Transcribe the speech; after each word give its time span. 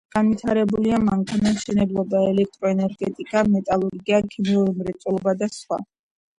განვითარებულია 0.13 0.99
მანქანათმშენებლობა, 1.03 2.23
ელექტროენერგეტიკა, 2.31 3.45
მეტალურგია, 3.53 4.25
ქიმიური 4.35 4.77
მრეწველობა 4.83 5.39
და 5.45 5.55
სხვა. 5.61 5.83